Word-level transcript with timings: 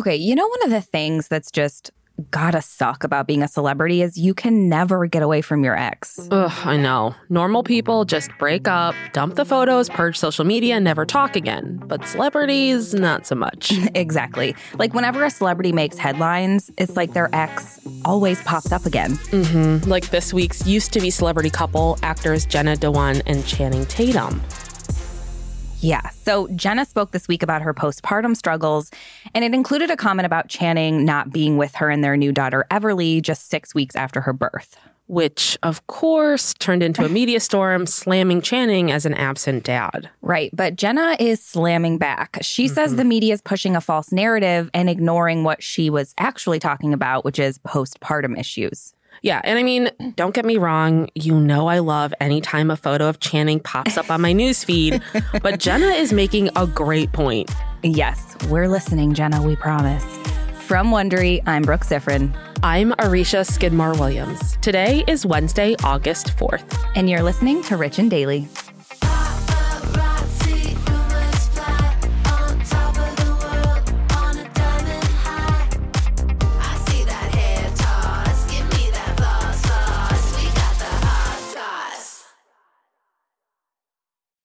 Okay, 0.00 0.16
you 0.16 0.34
know, 0.34 0.48
one 0.48 0.62
of 0.64 0.70
the 0.70 0.80
things 0.80 1.28
that's 1.28 1.50
just 1.50 1.90
gotta 2.30 2.62
suck 2.62 3.04
about 3.04 3.26
being 3.26 3.42
a 3.42 3.48
celebrity 3.48 4.00
is 4.00 4.16
you 4.16 4.32
can 4.32 4.66
never 4.66 5.06
get 5.06 5.22
away 5.22 5.42
from 5.42 5.62
your 5.62 5.76
ex. 5.76 6.26
Ugh, 6.30 6.50
I 6.64 6.78
know. 6.78 7.14
Normal 7.28 7.62
people 7.62 8.06
just 8.06 8.30
break 8.38 8.66
up, 8.66 8.94
dump 9.12 9.34
the 9.34 9.44
photos, 9.44 9.90
purge 9.90 10.16
social 10.16 10.46
media, 10.46 10.76
and 10.76 10.84
never 10.84 11.04
talk 11.04 11.36
again. 11.36 11.82
But 11.84 12.06
celebrities, 12.06 12.94
not 12.94 13.26
so 13.26 13.34
much. 13.34 13.74
exactly. 13.94 14.56
Like 14.72 14.94
whenever 14.94 15.22
a 15.22 15.28
celebrity 15.28 15.70
makes 15.70 15.98
headlines, 15.98 16.70
it's 16.78 16.96
like 16.96 17.12
their 17.12 17.28
ex 17.34 17.78
always 18.06 18.42
pops 18.44 18.72
up 18.72 18.86
again. 18.86 19.16
Mm-hmm. 19.32 19.86
Like 19.86 20.08
this 20.08 20.32
week's 20.32 20.66
used 20.66 20.94
to 20.94 21.00
be 21.00 21.10
celebrity 21.10 21.50
couple, 21.50 21.98
actors 22.02 22.46
Jenna 22.46 22.74
Dewan 22.74 23.20
and 23.26 23.46
Channing 23.46 23.84
Tatum. 23.84 24.40
Yeah. 25.80 26.10
So 26.10 26.48
Jenna 26.48 26.84
spoke 26.84 27.10
this 27.12 27.26
week 27.26 27.42
about 27.42 27.62
her 27.62 27.72
postpartum 27.72 28.36
struggles, 28.36 28.90
and 29.34 29.44
it 29.44 29.54
included 29.54 29.90
a 29.90 29.96
comment 29.96 30.26
about 30.26 30.48
Channing 30.48 31.04
not 31.04 31.32
being 31.32 31.56
with 31.56 31.74
her 31.76 31.88
and 31.88 32.04
their 32.04 32.16
new 32.16 32.32
daughter, 32.32 32.66
Everly, 32.70 33.22
just 33.22 33.48
six 33.48 33.74
weeks 33.74 33.96
after 33.96 34.20
her 34.20 34.32
birth. 34.32 34.76
Which, 35.06 35.58
of 35.64 35.84
course, 35.88 36.54
turned 36.54 36.84
into 36.84 37.04
a 37.04 37.08
media 37.20 37.40
storm, 37.40 37.86
slamming 37.86 38.42
Channing 38.42 38.92
as 38.92 39.06
an 39.06 39.14
absent 39.14 39.64
dad. 39.64 40.08
Right. 40.22 40.50
But 40.52 40.76
Jenna 40.76 41.16
is 41.18 41.42
slamming 41.42 41.98
back. 41.98 42.38
She 42.42 42.66
mm-hmm. 42.66 42.74
says 42.74 42.94
the 42.94 43.04
media 43.04 43.34
is 43.34 43.42
pushing 43.42 43.74
a 43.74 43.80
false 43.80 44.12
narrative 44.12 44.70
and 44.72 44.88
ignoring 44.88 45.42
what 45.42 45.62
she 45.62 45.90
was 45.90 46.14
actually 46.18 46.60
talking 46.60 46.92
about, 46.92 47.24
which 47.24 47.38
is 47.38 47.58
postpartum 47.58 48.38
issues. 48.38 48.94
Yeah. 49.22 49.40
And 49.44 49.58
I 49.58 49.62
mean, 49.62 49.90
don't 50.16 50.34
get 50.34 50.44
me 50.44 50.56
wrong. 50.56 51.08
You 51.14 51.38
know, 51.38 51.66
I 51.66 51.80
love 51.80 52.14
anytime 52.20 52.70
a 52.70 52.76
photo 52.76 53.08
of 53.08 53.20
Channing 53.20 53.60
pops 53.60 53.96
up 53.96 54.10
on 54.10 54.20
my 54.20 54.32
newsfeed, 54.32 55.02
but 55.42 55.60
Jenna 55.60 55.86
is 55.86 56.12
making 56.12 56.50
a 56.56 56.66
great 56.66 57.12
point. 57.12 57.50
Yes, 57.82 58.36
we're 58.48 58.68
listening, 58.68 59.14
Jenna, 59.14 59.42
we 59.42 59.56
promise. 59.56 60.04
From 60.66 60.90
Wondery, 60.90 61.42
I'm 61.46 61.62
Brooke 61.62 61.84
Siffrinn. 61.84 62.32
I'm 62.62 62.92
Aricia 62.92 63.44
Skidmore 63.44 63.94
Williams. 63.94 64.56
Today 64.58 65.02
is 65.08 65.24
Wednesday, 65.24 65.74
August 65.82 66.28
4th. 66.36 66.78
And 66.94 67.08
you're 67.08 67.22
listening 67.22 67.62
to 67.64 67.76
Rich 67.76 67.98
and 67.98 68.10
Daily. 68.10 68.48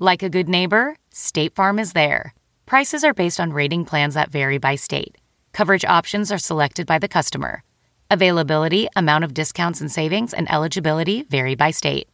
Like 0.00 0.22
a 0.22 0.30
good 0.30 0.48
neighbor, 0.48 0.94
State 1.10 1.56
Farm 1.56 1.80
is 1.80 1.92
there. 1.92 2.32
Prices 2.66 3.02
are 3.02 3.12
based 3.12 3.40
on 3.40 3.52
rating 3.52 3.84
plans 3.84 4.14
that 4.14 4.30
vary 4.30 4.56
by 4.56 4.76
state. 4.76 5.16
Coverage 5.52 5.84
options 5.84 6.30
are 6.30 6.38
selected 6.38 6.86
by 6.86 7.00
the 7.00 7.08
customer. 7.08 7.64
Availability, 8.08 8.86
amount 8.94 9.24
of 9.24 9.34
discounts 9.34 9.80
and 9.80 9.90
savings, 9.90 10.32
and 10.32 10.48
eligibility 10.52 11.24
vary 11.24 11.56
by 11.56 11.72
state. 11.72 12.08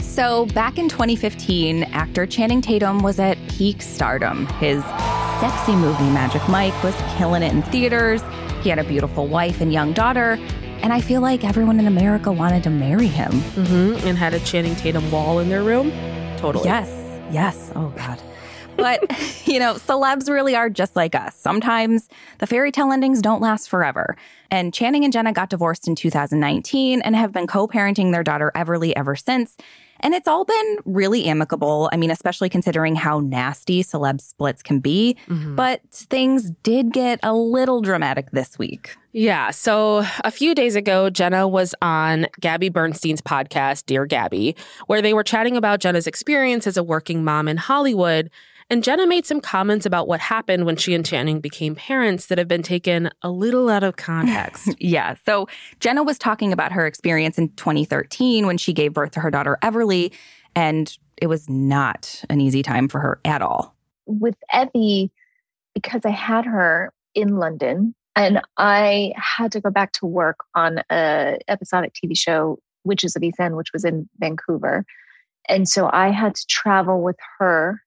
So, 0.00 0.46
back 0.54 0.78
in 0.78 0.88
2015, 0.88 1.82
actor 1.92 2.24
Channing 2.24 2.62
Tatum 2.62 3.02
was 3.02 3.18
at 3.18 3.36
peak 3.50 3.82
stardom. 3.82 4.46
His 4.60 4.82
sexy 5.38 5.76
movie 5.76 6.08
Magic 6.08 6.48
Mike 6.48 6.82
was 6.82 6.94
killing 7.18 7.42
it 7.42 7.52
in 7.52 7.60
theaters. 7.64 8.22
He 8.62 8.70
had 8.70 8.78
a 8.78 8.84
beautiful 8.84 9.26
wife 9.26 9.60
and 9.60 9.70
young 9.70 9.92
daughter, 9.92 10.38
and 10.84 10.92
I 10.92 11.00
feel 11.00 11.22
like 11.22 11.44
everyone 11.44 11.78
in 11.80 11.86
America 11.86 12.30
wanted 12.30 12.62
to 12.64 12.70
marry 12.70 13.06
him. 13.06 13.32
Mm-hmm. 13.32 14.06
And 14.06 14.18
had 14.18 14.34
a 14.34 14.40
Channing 14.40 14.76
Tatum 14.76 15.10
wall 15.10 15.38
in 15.38 15.48
their 15.48 15.62
room. 15.62 15.90
Totally. 16.36 16.66
Yes. 16.66 16.90
Yes. 17.32 17.72
Oh, 17.74 17.88
God. 17.96 18.20
But, 18.76 19.00
you 19.46 19.58
know, 19.58 19.76
celebs 19.76 20.28
really 20.28 20.54
are 20.54 20.68
just 20.68 20.94
like 20.94 21.14
us. 21.14 21.34
Sometimes 21.36 22.10
the 22.36 22.46
fairy 22.46 22.70
tale 22.70 22.92
endings 22.92 23.22
don't 23.22 23.40
last 23.40 23.70
forever. 23.70 24.14
And 24.50 24.74
Channing 24.74 25.04
and 25.04 25.12
Jenna 25.12 25.32
got 25.32 25.48
divorced 25.48 25.88
in 25.88 25.94
2019 25.94 27.00
and 27.00 27.16
have 27.16 27.32
been 27.32 27.46
co 27.46 27.66
parenting 27.66 28.12
their 28.12 28.22
daughter 28.22 28.52
Everly 28.54 28.92
ever 28.94 29.16
since. 29.16 29.56
And 30.04 30.14
it's 30.14 30.28
all 30.28 30.44
been 30.44 30.76
really 30.84 31.24
amicable. 31.24 31.88
I 31.90 31.96
mean, 31.96 32.10
especially 32.10 32.50
considering 32.50 32.94
how 32.94 33.20
nasty 33.20 33.82
celeb 33.82 34.20
splits 34.20 34.62
can 34.62 34.78
be. 34.78 35.16
Mm-hmm. 35.28 35.56
But 35.56 35.80
things 35.90 36.50
did 36.62 36.92
get 36.92 37.18
a 37.22 37.34
little 37.34 37.80
dramatic 37.80 38.30
this 38.30 38.58
week. 38.58 38.96
Yeah. 39.12 39.50
So 39.50 40.04
a 40.22 40.30
few 40.30 40.54
days 40.54 40.76
ago, 40.76 41.08
Jenna 41.08 41.48
was 41.48 41.74
on 41.80 42.26
Gabby 42.38 42.68
Bernstein's 42.68 43.22
podcast, 43.22 43.86
Dear 43.86 44.04
Gabby, 44.06 44.54
where 44.88 45.00
they 45.00 45.14
were 45.14 45.24
chatting 45.24 45.56
about 45.56 45.80
Jenna's 45.80 46.06
experience 46.06 46.66
as 46.66 46.76
a 46.76 46.82
working 46.82 47.24
mom 47.24 47.48
in 47.48 47.56
Hollywood 47.56 48.30
and 48.70 48.82
Jenna 48.82 49.06
made 49.06 49.26
some 49.26 49.40
comments 49.40 49.86
about 49.86 50.08
what 50.08 50.20
happened 50.20 50.64
when 50.66 50.76
she 50.76 50.94
and 50.94 51.04
Channing 51.04 51.40
became 51.40 51.74
parents 51.74 52.26
that 52.26 52.38
have 52.38 52.48
been 52.48 52.62
taken 52.62 53.10
a 53.22 53.30
little 53.30 53.68
out 53.68 53.82
of 53.82 53.96
context. 53.96 54.74
yeah. 54.78 55.14
So 55.26 55.48
Jenna 55.80 56.02
was 56.02 56.18
talking 56.18 56.52
about 56.52 56.72
her 56.72 56.86
experience 56.86 57.38
in 57.38 57.50
2013 57.50 58.46
when 58.46 58.58
she 58.58 58.72
gave 58.72 58.92
birth 58.92 59.12
to 59.12 59.20
her 59.20 59.30
daughter 59.30 59.58
Everly, 59.62 60.12
and 60.56 60.96
it 61.16 61.26
was 61.26 61.48
not 61.48 62.24
an 62.30 62.40
easy 62.40 62.62
time 62.62 62.88
for 62.88 63.00
her 63.00 63.20
at 63.24 63.42
all. 63.42 63.74
With 64.06 64.36
Evie, 64.52 65.10
because 65.74 66.02
I 66.04 66.10
had 66.10 66.44
her 66.44 66.92
in 67.14 67.36
London 67.36 67.94
and 68.16 68.40
I 68.56 69.12
had 69.16 69.52
to 69.52 69.60
go 69.60 69.70
back 69.70 69.92
to 69.92 70.06
work 70.06 70.38
on 70.54 70.80
a 70.90 71.38
episodic 71.48 71.94
TV 71.94 72.16
show, 72.16 72.58
Witches 72.84 73.16
of 73.16 73.22
East 73.22 73.40
End, 73.40 73.56
which 73.56 73.72
was 73.72 73.84
in 73.84 74.08
Vancouver. 74.18 74.84
And 75.48 75.68
so 75.68 75.90
I 75.92 76.10
had 76.10 76.34
to 76.36 76.46
travel 76.46 77.02
with 77.02 77.16
her 77.38 77.82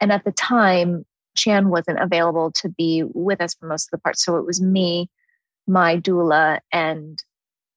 and 0.00 0.12
at 0.12 0.24
the 0.24 0.32
time, 0.32 1.04
Chan 1.36 1.68
wasn't 1.68 2.00
available 2.00 2.50
to 2.52 2.68
be 2.68 3.04
with 3.14 3.40
us 3.40 3.54
for 3.54 3.66
most 3.66 3.86
of 3.86 3.90
the 3.92 3.98
part. 3.98 4.18
So 4.18 4.36
it 4.36 4.46
was 4.46 4.60
me, 4.60 5.08
my 5.66 5.98
doula, 5.98 6.60
and 6.72 7.22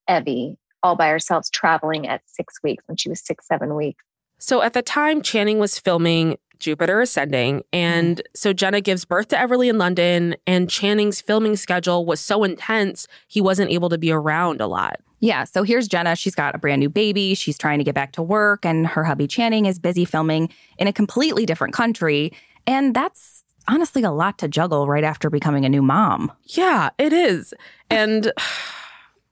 Evie 0.09 0.57
all 0.83 0.95
by 0.95 1.07
ourselves 1.07 1.49
traveling 1.49 2.07
at 2.07 2.21
six 2.25 2.61
weeks 2.61 2.83
when 2.87 2.97
she 2.97 3.09
was 3.09 3.21
six, 3.21 3.47
seven 3.47 3.75
weeks. 3.75 4.03
So 4.37 4.61
at 4.61 4.73
the 4.73 4.81
time, 4.81 5.21
Channing 5.21 5.57
was 5.57 5.79
filming 5.79 6.37
Jupiter 6.59 7.01
Ascending. 7.01 7.63
And 7.71 8.17
mm-hmm. 8.17 8.31
so 8.35 8.53
Jenna 8.53 8.81
gives 8.81 9.05
birth 9.05 9.29
to 9.29 9.35
Everly 9.35 9.69
in 9.69 9.77
London, 9.77 10.35
and 10.45 10.69
Channing's 10.69 11.21
filming 11.21 11.55
schedule 11.55 12.05
was 12.05 12.19
so 12.19 12.43
intense, 12.43 13.07
he 13.27 13.41
wasn't 13.41 13.71
able 13.71 13.89
to 13.89 13.97
be 13.97 14.11
around 14.11 14.61
a 14.61 14.67
lot. 14.67 14.99
Yeah, 15.23 15.45
so 15.45 15.63
here's 15.63 15.87
Jenna. 15.87 16.17
She's 16.17 16.35
got 16.35 16.53
a 16.53 16.57
brand 16.57 16.81
new 16.81 16.89
baby. 16.89 17.33
She's 17.33 17.57
trying 17.57 17.77
to 17.77 17.85
get 17.85 17.95
back 17.95 18.11
to 18.11 18.21
work, 18.21 18.65
and 18.65 18.85
her 18.85 19.05
hubby 19.05 19.25
Channing 19.25 19.65
is 19.65 19.79
busy 19.79 20.03
filming 20.03 20.49
in 20.77 20.87
a 20.87 20.91
completely 20.91 21.45
different 21.45 21.73
country. 21.73 22.33
And 22.67 22.93
that's 22.93 23.45
honestly 23.69 24.03
a 24.03 24.11
lot 24.11 24.37
to 24.39 24.49
juggle 24.49 24.85
right 24.85 25.05
after 25.05 25.29
becoming 25.29 25.63
a 25.63 25.69
new 25.69 25.81
mom. 25.81 26.29
Yeah, 26.47 26.89
it 26.97 27.13
is. 27.13 27.53
And 27.89 28.33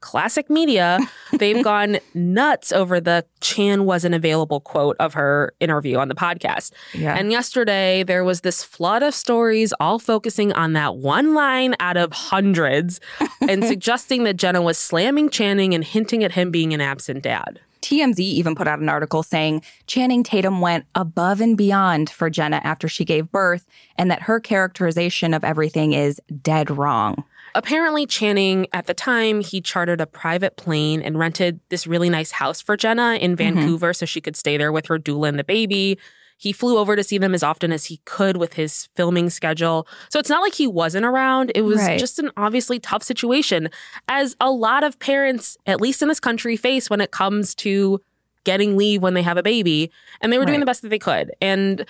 classic 0.02 0.50
media, 0.50 1.00
they've 1.34 1.64
gone 1.64 2.00
nuts 2.14 2.72
over 2.72 3.00
the 3.00 3.26
Chan 3.40 3.86
wasn't 3.86 4.16
available 4.16 4.60
quote 4.60 4.96
of 5.00 5.14
her 5.14 5.54
interview 5.60 5.98
on 5.98 6.08
the 6.08 6.16
podcast. 6.16 6.72
Yeah. 6.94 7.16
And 7.16 7.32
yesterday, 7.32 8.04
there 8.04 8.24
was 8.24 8.42
this 8.42 8.64
flood 8.64 9.04
of 9.04 9.14
stories 9.14 9.74
all 9.80 10.00
focusing 10.00 10.52
on 10.54 10.74
that 10.74 10.98
one 10.98 11.34
line 11.34 11.76
out 11.80 11.98
of 11.98 12.12
hundreds 12.12 13.00
and 13.48 13.64
suggesting 13.64 14.24
that 14.26 14.38
Jenna 14.38 14.62
was 14.62 14.78
slamming 14.78 15.30
Channing 15.30 15.74
and 15.74 15.84
hinting 15.84 16.24
at 16.24 16.34
him 16.34 16.52
being 16.52 16.74
an 16.74 16.82
absent 16.82 17.24
dad. 17.24 17.60
TMZ 17.82 18.20
even 18.20 18.56
put 18.56 18.68
out 18.68 18.80
an 18.80 18.90
article 18.90 19.24
saying 19.24 19.64
Channing 19.88 20.24
Tatum 20.24 20.62
went 20.62 20.86
above 20.96 21.42
and 21.42 21.58
beyond 21.58 22.10
for 22.10 22.30
Jenna 22.30 22.62
after 22.64 22.88
she 22.88 23.06
gave 23.06 23.32
birth 23.32 23.66
and 23.98 24.10
that 24.12 24.22
her 24.24 24.40
characterization 24.40 25.34
of 25.34 25.44
everything 25.44 25.94
is 25.94 26.22
dead 26.42 26.70
wrong. 26.70 27.24
Apparently, 27.54 28.06
Channing, 28.06 28.68
at 28.74 28.86
the 28.86 28.94
time, 28.94 29.42
he 29.42 29.62
chartered 29.62 30.02
a 30.02 30.06
private 30.06 30.56
plane 30.58 31.02
and 31.02 31.20
rented 31.20 31.60
this 31.70 31.86
really 31.86 32.10
nice 32.10 32.32
house 32.32 32.62
for 32.62 32.78
Jenna 32.78 33.16
in 33.16 33.36
mm-hmm. 33.36 33.56
Vancouver 33.56 33.94
so 33.94 34.06
she 34.06 34.22
could 34.22 34.36
stay 34.36 34.58
there 34.58 34.72
with 34.72 34.88
her 34.88 34.98
doula 34.98 35.30
and 35.30 35.40
the 35.40 35.44
baby. 35.44 35.98
He 36.38 36.54
flew 36.54 36.80
over 36.80 36.96
to 36.96 37.04
see 37.04 37.20
them 37.20 37.36
as 37.36 37.44
often 37.44 37.72
as 37.72 37.86
he 37.86 37.98
could 38.06 38.38
with 38.38 38.54
his 38.54 38.90
filming 38.96 39.30
schedule. 39.30 39.88
So 40.10 40.18
it's 40.18 40.30
not 40.30 40.42
like 40.42 40.56
he 40.56 40.66
wasn't 40.66 41.06
around. 41.06 41.52
It 41.54 41.62
was 41.62 41.78
Right. 41.78 42.00
just 42.00 42.18
an 42.18 42.32
obviously 42.36 42.80
tough 42.80 43.04
situation, 43.04 43.70
as 44.08 44.36
a 44.40 44.50
lot 44.50 44.84
of 44.84 44.98
parents, 44.98 45.56
at 45.68 45.80
least 45.80 46.02
in 46.02 46.08
this 46.08 46.20
country, 46.20 46.58
face 46.58 46.90
when 46.90 47.00
it 47.00 47.12
comes 47.12 47.54
to 47.56 48.02
getting 48.44 48.76
leave 48.76 49.04
when 49.04 49.14
they 49.14 49.22
have 49.22 49.38
a 49.38 49.44
baby. 49.44 49.92
And 50.20 50.34
they 50.34 50.40
were 50.40 50.46
doing 50.46 50.62
the 50.62 50.66
best 50.66 50.82
that 50.82 50.90
they 50.90 50.98
could. 50.98 51.32
And 51.42 51.86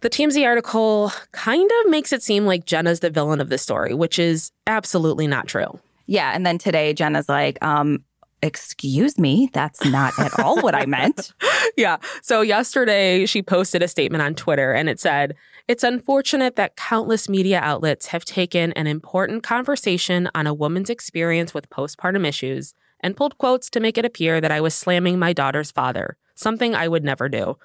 the 0.00 0.10
TMZ 0.10 0.44
article 0.44 1.12
kind 1.32 1.70
of 1.84 1.90
makes 1.90 2.12
it 2.12 2.22
seem 2.22 2.46
like 2.46 2.64
Jenna's 2.64 3.00
the 3.00 3.10
villain 3.10 3.40
of 3.40 3.48
the 3.48 3.58
story, 3.58 3.94
which 3.94 4.18
is 4.18 4.52
absolutely 4.66 5.26
not 5.26 5.48
true. 5.48 5.78
Yeah, 6.06 6.32
and 6.34 6.46
then 6.46 6.58
today 6.58 6.94
Jenna's 6.94 7.28
like, 7.28 7.62
um, 7.62 8.04
excuse 8.42 9.18
me, 9.18 9.50
that's 9.52 9.84
not 9.84 10.18
at 10.18 10.38
all 10.38 10.60
what 10.60 10.74
I 10.74 10.86
meant. 10.86 11.32
yeah. 11.76 11.96
So 12.22 12.40
yesterday 12.40 13.26
she 13.26 13.42
posted 13.42 13.82
a 13.82 13.88
statement 13.88 14.22
on 14.22 14.34
Twitter 14.34 14.72
and 14.72 14.88
it 14.88 15.00
said, 15.00 15.34
It's 15.66 15.84
unfortunate 15.84 16.56
that 16.56 16.76
countless 16.76 17.28
media 17.28 17.60
outlets 17.60 18.06
have 18.06 18.24
taken 18.24 18.72
an 18.72 18.86
important 18.86 19.42
conversation 19.42 20.30
on 20.34 20.46
a 20.46 20.54
woman's 20.54 20.90
experience 20.90 21.52
with 21.52 21.70
postpartum 21.70 22.26
issues 22.26 22.74
and 23.00 23.16
pulled 23.16 23.38
quotes 23.38 23.70
to 23.70 23.80
make 23.80 23.98
it 23.98 24.04
appear 24.04 24.40
that 24.40 24.50
I 24.50 24.60
was 24.60 24.74
slamming 24.74 25.18
my 25.18 25.32
daughter's 25.32 25.70
father, 25.70 26.16
something 26.34 26.74
I 26.74 26.88
would 26.88 27.04
never 27.04 27.28
do. 27.28 27.58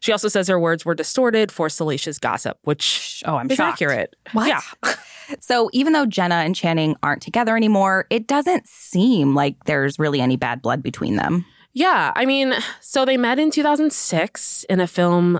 She 0.00 0.12
also 0.12 0.28
says 0.28 0.48
her 0.48 0.58
words 0.58 0.84
were 0.84 0.94
distorted 0.94 1.52
for 1.52 1.68
salacious 1.68 2.18
gossip, 2.18 2.58
which 2.62 3.22
Oh, 3.26 3.36
I'm 3.36 3.50
is 3.50 3.56
shocked. 3.56 3.74
accurate. 3.74 4.16
What? 4.32 4.48
Yeah. 4.48 4.60
So 5.38 5.70
even 5.72 5.92
though 5.92 6.06
Jenna 6.06 6.34
and 6.34 6.56
Channing 6.56 6.96
aren't 7.04 7.22
together 7.22 7.56
anymore, 7.56 8.04
it 8.10 8.26
doesn't 8.26 8.66
seem 8.66 9.32
like 9.36 9.54
there's 9.64 9.96
really 9.96 10.20
any 10.20 10.34
bad 10.36 10.60
blood 10.60 10.82
between 10.82 11.14
them. 11.14 11.46
Yeah, 11.72 12.10
I 12.16 12.26
mean, 12.26 12.52
so 12.80 13.04
they 13.04 13.16
met 13.16 13.38
in 13.38 13.52
2006 13.52 14.64
in 14.68 14.80
a 14.80 14.88
film 14.88 15.38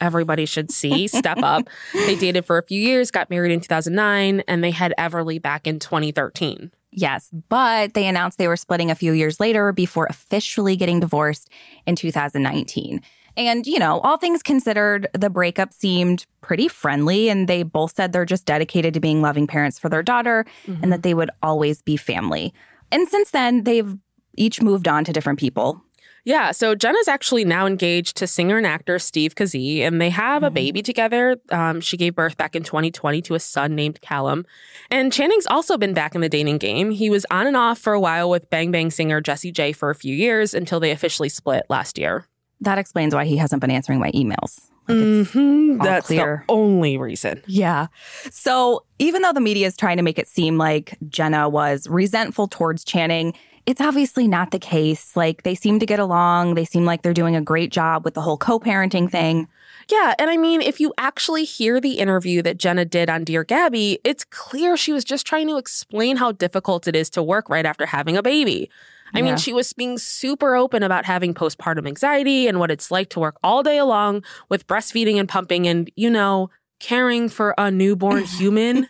everybody 0.00 0.46
should 0.46 0.70
see, 0.70 1.08
Step 1.08 1.38
Up. 1.42 1.68
They 1.92 2.16
dated 2.16 2.46
for 2.46 2.56
a 2.56 2.62
few 2.62 2.80
years, 2.80 3.10
got 3.10 3.28
married 3.28 3.52
in 3.52 3.60
2009, 3.60 4.44
and 4.48 4.64
they 4.64 4.70
had 4.70 4.94
Everly 4.98 5.42
back 5.42 5.66
in 5.66 5.78
2013. 5.78 6.70
Yes, 6.92 7.28
but 7.50 7.92
they 7.92 8.06
announced 8.06 8.38
they 8.38 8.48
were 8.48 8.56
splitting 8.56 8.90
a 8.90 8.94
few 8.94 9.12
years 9.12 9.38
later 9.40 9.72
before 9.72 10.06
officially 10.08 10.74
getting 10.74 11.00
divorced 11.00 11.50
in 11.86 11.96
2019. 11.96 13.02
And, 13.38 13.66
you 13.68 13.78
know, 13.78 14.00
all 14.00 14.18
things 14.18 14.42
considered, 14.42 15.06
the 15.12 15.30
breakup 15.30 15.72
seemed 15.72 16.26
pretty 16.40 16.66
friendly, 16.66 17.30
and 17.30 17.48
they 17.48 17.62
both 17.62 17.94
said 17.94 18.12
they're 18.12 18.24
just 18.24 18.44
dedicated 18.44 18.92
to 18.94 19.00
being 19.00 19.22
loving 19.22 19.46
parents 19.46 19.78
for 19.78 19.88
their 19.88 20.02
daughter 20.02 20.44
and 20.82 20.92
that 20.92 21.04
they 21.04 21.14
would 21.14 21.30
always 21.40 21.80
be 21.80 21.96
family. 21.96 22.52
And 22.90 23.08
since 23.08 23.30
then, 23.30 23.62
they've 23.62 23.96
each 24.36 24.60
moved 24.60 24.88
on 24.88 25.04
to 25.04 25.12
different 25.12 25.38
people. 25.38 25.80
Yeah, 26.24 26.50
so 26.50 26.74
Jenna's 26.74 27.08
actually 27.08 27.46
now 27.46 27.64
engaged 27.66 28.16
to 28.18 28.26
singer 28.26 28.58
and 28.58 28.66
actor 28.66 28.98
Steve 28.98 29.34
Kazee, 29.34 29.80
and 29.80 29.98
they 29.98 30.10
have 30.10 30.42
a 30.42 30.50
baby 30.50 30.82
together. 30.82 31.38
Um, 31.50 31.80
she 31.80 31.96
gave 31.96 32.14
birth 32.14 32.36
back 32.36 32.54
in 32.54 32.64
2020 32.64 33.22
to 33.22 33.34
a 33.34 33.40
son 33.40 33.74
named 33.74 34.02
Callum. 34.02 34.44
And 34.90 35.10
Channing's 35.10 35.46
also 35.46 35.78
been 35.78 35.94
back 35.94 36.14
in 36.14 36.20
the 36.20 36.28
dating 36.28 36.58
game. 36.58 36.90
He 36.90 37.08
was 37.08 37.24
on 37.30 37.46
and 37.46 37.56
off 37.56 37.78
for 37.78 37.94
a 37.94 38.00
while 38.00 38.28
with 38.28 38.50
Bang 38.50 38.70
Bang 38.70 38.90
singer 38.90 39.22
Jessie 39.22 39.52
J 39.52 39.72
for 39.72 39.88
a 39.88 39.94
few 39.94 40.14
years 40.14 40.52
until 40.52 40.80
they 40.80 40.90
officially 40.90 41.30
split 41.30 41.64
last 41.70 41.96
year. 41.96 42.26
That 42.60 42.78
explains 42.78 43.14
why 43.14 43.24
he 43.24 43.36
hasn't 43.36 43.60
been 43.60 43.70
answering 43.70 44.00
my 44.00 44.10
emails. 44.12 44.60
Like 44.88 44.96
Mhm, 44.98 45.82
That's 45.82 46.06
clear. 46.06 46.44
the 46.48 46.52
only 46.52 46.96
reason. 46.96 47.42
Yeah. 47.46 47.88
So 48.30 48.84
even 48.98 49.22
though 49.22 49.32
the 49.34 49.40
media 49.40 49.66
is 49.66 49.76
trying 49.76 49.98
to 49.98 50.02
make 50.02 50.18
it 50.18 50.26
seem 50.28 50.56
like 50.58 50.96
Jenna 51.08 51.48
was 51.48 51.86
resentful 51.88 52.48
towards 52.48 52.84
Channing, 52.84 53.34
it's 53.66 53.82
obviously 53.82 54.26
not 54.26 54.50
the 54.50 54.58
case. 54.58 55.14
Like 55.14 55.42
they 55.42 55.54
seem 55.54 55.78
to 55.78 55.86
get 55.86 55.98
along. 56.00 56.54
They 56.54 56.64
seem 56.64 56.86
like 56.86 57.02
they're 57.02 57.12
doing 57.12 57.36
a 57.36 57.42
great 57.42 57.70
job 57.70 58.04
with 58.04 58.14
the 58.14 58.22
whole 58.22 58.38
co 58.38 58.58
parenting 58.58 59.10
thing. 59.10 59.46
Yeah, 59.90 60.14
and 60.18 60.28
I 60.30 60.36
mean, 60.36 60.60
if 60.60 60.80
you 60.80 60.92
actually 60.98 61.44
hear 61.44 61.80
the 61.80 61.92
interview 61.98 62.42
that 62.42 62.58
Jenna 62.58 62.84
did 62.84 63.08
on 63.08 63.24
Dear 63.24 63.42
Gabby, 63.44 63.98
it's 64.04 64.22
clear 64.24 64.76
she 64.76 64.92
was 64.92 65.02
just 65.04 65.26
trying 65.26 65.48
to 65.48 65.56
explain 65.56 66.16
how 66.16 66.32
difficult 66.32 66.86
it 66.88 66.94
is 66.96 67.08
to 67.10 67.22
work 67.22 67.48
right 67.48 67.64
after 67.64 67.86
having 67.86 68.16
a 68.16 68.22
baby. 68.22 68.70
I 69.14 69.18
Yeah. 69.18 69.24
mean, 69.24 69.36
she 69.36 69.52
was 69.52 69.72
being 69.72 69.98
super 69.98 70.54
open 70.56 70.82
about 70.82 71.04
having 71.04 71.34
postpartum 71.34 71.86
anxiety 71.86 72.46
and 72.46 72.58
what 72.60 72.70
it's 72.70 72.90
like 72.90 73.08
to 73.10 73.20
work 73.20 73.36
all 73.42 73.62
day 73.62 73.80
long 73.82 74.22
with 74.48 74.66
breastfeeding 74.66 75.18
and 75.18 75.28
pumping 75.28 75.66
and, 75.66 75.90
you 75.96 76.10
know, 76.10 76.50
caring 76.80 77.28
for 77.28 77.54
a 77.58 77.70
newborn 77.70 78.24
human. 78.38 78.88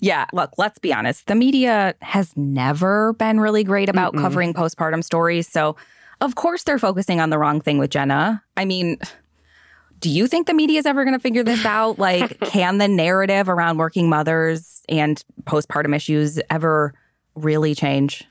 Yeah. 0.00 0.26
Look, 0.32 0.52
let's 0.58 0.78
be 0.78 0.92
honest. 0.92 1.26
The 1.26 1.34
media 1.34 1.94
has 2.02 2.32
never 2.36 3.12
been 3.14 3.40
really 3.40 3.64
great 3.64 3.88
about 3.88 4.14
Mm-mm. 4.14 4.20
covering 4.20 4.54
postpartum 4.54 5.02
stories. 5.02 5.48
So, 5.48 5.76
of 6.20 6.36
course, 6.36 6.62
they're 6.62 6.78
focusing 6.78 7.20
on 7.20 7.30
the 7.30 7.38
wrong 7.38 7.60
thing 7.60 7.78
with 7.78 7.90
Jenna. 7.90 8.42
I 8.56 8.64
mean, 8.64 8.98
do 9.98 10.10
you 10.10 10.26
think 10.28 10.46
the 10.46 10.54
media 10.54 10.78
is 10.78 10.86
ever 10.86 11.02
going 11.04 11.14
to 11.16 11.20
figure 11.20 11.42
this 11.42 11.64
out? 11.66 11.98
Like, 11.98 12.38
can 12.40 12.78
the 12.78 12.86
narrative 12.88 13.48
around 13.48 13.78
working 13.78 14.08
mothers 14.08 14.82
and 14.88 15.22
postpartum 15.44 15.94
issues 15.96 16.38
ever 16.50 16.94
really 17.34 17.74
change? 17.74 18.24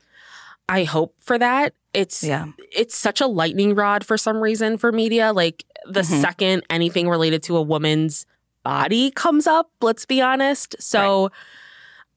I 0.68 0.84
hope 0.84 1.14
for 1.20 1.38
that. 1.38 1.74
It's 1.92 2.22
Yeah. 2.24 2.46
it's 2.72 2.96
such 2.96 3.20
a 3.20 3.26
lightning 3.26 3.74
rod 3.74 4.04
for 4.04 4.16
some 4.16 4.38
reason 4.42 4.78
for 4.78 4.90
media. 4.92 5.32
Like 5.32 5.64
the 5.86 6.00
Mhm. 6.00 6.20
second 6.20 6.62
anything 6.70 7.08
related 7.08 7.42
to 7.44 7.56
a 7.56 7.62
woman's 7.62 8.26
body 8.64 9.10
comes 9.10 9.46
up, 9.46 9.70
let's 9.80 10.06
be 10.06 10.20
honest. 10.22 10.74
So 10.80 11.30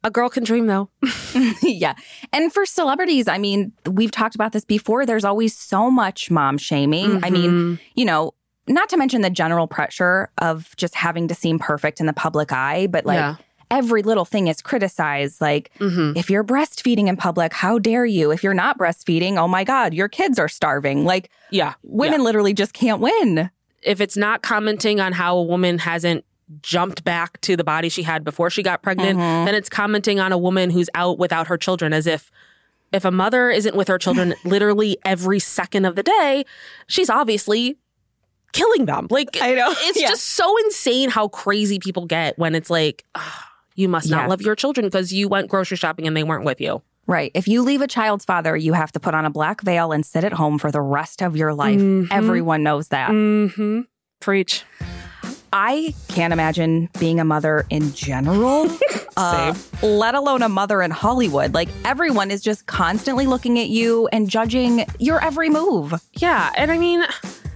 a 0.03 0.09
girl 0.09 0.29
can 0.29 0.43
dream 0.43 0.67
though. 0.67 0.89
yeah. 1.61 1.93
And 2.31 2.51
for 2.53 2.65
celebrities, 2.65 3.27
I 3.27 3.37
mean, 3.37 3.73
we've 3.85 4.11
talked 4.11 4.35
about 4.35 4.53
this 4.53 4.63
before. 4.65 5.05
There's 5.05 5.25
always 5.25 5.55
so 5.55 5.91
much 5.91 6.31
mom 6.31 6.57
shaming. 6.57 7.23
I 7.23 7.29
mean, 7.29 7.51
Mhm. 7.51 7.79
you 7.95 8.05
know, 8.05 8.33
not 8.69 8.89
to 8.89 8.97
mention 8.97 9.21
the 9.21 9.29
general 9.29 9.67
pressure 9.67 10.29
of 10.39 10.75
just 10.77 10.95
having 10.95 11.27
to 11.27 11.35
seem 11.35 11.59
perfect 11.59 11.99
in 11.99 12.05
the 12.05 12.13
public 12.13 12.51
eye, 12.51 12.87
but 12.87 13.05
like 13.05 13.17
Yeah. 13.17 13.35
Every 13.69 14.01
little 14.01 14.25
thing 14.25 14.47
is 14.47 14.61
criticized. 14.61 15.41
Like, 15.41 15.71
Mhm. 15.79 16.17
if 16.17 16.29
you're 16.29 16.43
breastfeeding 16.43 17.07
in 17.07 17.17
public, 17.17 17.53
how 17.53 17.79
dare 17.79 18.05
you? 18.05 18.31
If 18.31 18.43
you're 18.43 18.53
not 18.53 18.77
breastfeeding, 18.77 19.37
oh 19.37 19.47
my 19.47 19.63
God, 19.63 19.93
your 19.93 20.07
kids 20.07 20.39
are 20.39 20.47
starving. 20.47 21.03
Like, 21.05 21.29
yeah. 21.51 21.73
women 21.83 22.23
literally 22.23 22.53
just 22.53 22.73
can't 22.73 23.01
win. 23.01 23.49
If 23.81 23.99
it's 24.01 24.15
not 24.17 24.41
commenting 24.41 24.99
on 24.99 25.13
how 25.13 25.37
a 25.37 25.43
woman 25.43 25.79
hasn't 25.79 26.23
jumped 26.61 27.03
back 27.03 27.41
to 27.41 27.57
the 27.57 27.63
body 27.63 27.89
she 27.89 28.03
had 28.03 28.23
before 28.23 28.49
she 28.49 28.63
got 28.63 28.81
pregnant, 28.81 29.19
Mhm. 29.19 29.45
then 29.45 29.53
it's 29.55 29.67
commenting 29.69 30.19
on 30.19 30.31
a 30.31 30.37
woman 30.37 30.69
who's 30.69 30.89
out 30.95 31.19
without 31.19 31.47
her 31.47 31.57
children 31.57 31.91
as 31.93 32.07
if 32.07 32.31
if 32.93 33.03
a 33.03 33.11
mother 33.11 33.49
isn't 33.49 33.75
with 33.75 33.89
her 33.89 33.97
children 33.97 34.33
literally 34.45 34.97
every 35.03 35.39
second 35.39 35.83
of 35.83 35.97
the 35.97 36.03
day, 36.03 36.45
she's 36.87 37.09
obviously 37.09 37.75
killing 38.53 38.85
them. 38.85 39.07
Like 39.09 39.37
I 39.41 39.53
know. 39.55 39.73
it's 39.81 39.99
Yeah. 39.99 40.07
just 40.07 40.23
so 40.23 40.55
insane 40.63 41.09
how 41.09 41.27
crazy 41.27 41.79
people 41.79 42.05
get 42.05 42.39
when 42.39 42.55
it's 42.55 42.69
like 42.69 43.03
"Ah, 43.13 43.51
you 43.77 43.87
must 43.87 44.09
not 44.09 44.23
Yeah. 44.23 44.27
love 44.27 44.41
your 44.41 44.55
children 44.55 44.85
because 44.87 45.13
you 45.13 45.29
went 45.29 45.47
grocery 45.47 45.77
shopping 45.77 46.05
and 46.07 46.17
they 46.17 46.23
weren't 46.23 46.43
with 46.43 46.59
you. 46.59 46.81
Right. 47.05 47.31
If 47.33 47.47
you 47.47 47.61
leave 47.61 47.81
a 47.81 47.87
child's 47.87 48.25
father, 48.25 48.57
you 48.57 48.73
have 48.73 48.91
to 48.91 48.99
put 48.99 49.13
on 49.15 49.23
a 49.23 49.29
black 49.29 49.61
veil 49.61 49.93
and 49.93 50.05
sit 50.05 50.25
at 50.25 50.33
home 50.33 50.57
for 50.59 50.71
the 50.71 50.81
rest 50.81 51.21
of 51.23 51.37
your 51.37 51.53
life. 51.53 51.79
Mhm. 51.79 52.09
Everyone 52.11 52.63
knows 52.63 52.89
that. 52.89 53.11
Mm-hmm. 53.11 53.81
Preach. 54.19 54.65
I 55.53 55.93
can't 56.09 56.33
imagine 56.33 56.89
being 56.99 57.21
a 57.21 57.23
mother 57.23 57.65
in 57.69 57.93
general, 57.93 58.67
uh, 59.17 59.53
let 59.81 60.13
alone 60.13 60.41
a 60.43 60.49
mother 60.49 60.81
in 60.81 60.91
Hollywood. 60.91 61.53
Like 61.53 61.69
everyone 61.85 62.29
is 62.31 62.41
just 62.41 62.65
constantly 62.65 63.25
looking 63.27 63.57
at 63.57 63.69
you 63.69 64.07
and 64.11 64.29
judging 64.29 64.85
your 64.99 65.23
every 65.23 65.49
move. 65.49 65.93
Yeah, 66.13 66.51
and 66.57 66.69
I 66.71 66.77
mean, 66.77 67.05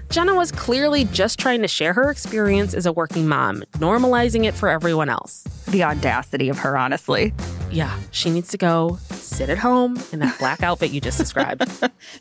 Jenna 0.09 0.35
was 0.35 0.51
clearly 0.53 1.03
just 1.05 1.37
trying 1.37 1.61
to 1.63 1.67
share 1.67 1.91
her 1.93 2.09
experience 2.09 2.73
as 2.73 2.85
a 2.85 2.93
working 2.93 3.27
mom, 3.27 3.63
normalizing 3.79 4.45
it 4.45 4.53
for 4.53 4.69
everyone 4.69 5.09
else. 5.09 5.43
The 5.71 5.83
audacity 5.83 6.49
of 6.49 6.59
her, 6.59 6.77
honestly. 6.77 7.33
Yeah, 7.71 7.97
she 8.11 8.29
needs 8.29 8.49
to 8.49 8.57
go 8.57 8.97
sit 9.11 9.49
at 9.49 9.57
home 9.57 9.97
in 10.11 10.19
that 10.19 10.37
black 10.37 10.61
outfit 10.63 10.91
you 10.91 10.99
just 10.99 11.17
described. 11.17 11.63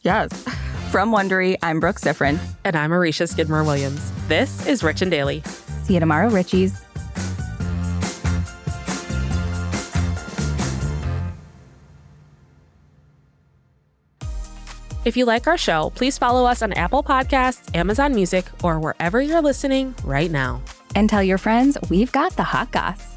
yes. 0.02 0.30
From 0.92 1.10
Wondery, 1.10 1.56
I'm 1.60 1.80
Brooke 1.80 1.98
Siffrinn. 2.00 2.38
And 2.64 2.76
I'm 2.76 2.90
Aricia 2.90 3.28
Skidmore 3.28 3.64
Williams. 3.64 4.12
This 4.28 4.66
is 4.68 4.84
Rich 4.84 5.02
and 5.02 5.10
Daily. 5.10 5.42
See 5.82 5.94
you 5.94 6.00
tomorrow, 6.00 6.30
Richies. 6.30 6.80
If 15.04 15.16
you 15.16 15.24
like 15.24 15.48
our 15.48 15.58
show, 15.58 15.90
please 15.96 16.18
follow 16.18 16.44
us 16.44 16.62
on 16.62 16.72
Apple 16.74 17.02
Podcasts, 17.02 17.74
Amazon 17.74 18.14
Music, 18.14 18.44
or 18.62 18.78
wherever 18.78 19.20
you're 19.20 19.40
listening 19.42 19.94
right 20.04 20.30
now. 20.30 20.62
And 20.94 21.08
tell 21.08 21.22
your 21.22 21.38
friends 21.38 21.76
we've 21.88 22.12
got 22.12 22.36
the 22.36 22.44
hot 22.44 22.70
goss. 22.70 23.16